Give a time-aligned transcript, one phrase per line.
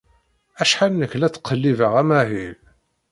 [0.61, 2.57] Acḥal nekk la ttqellibeɣ amahil.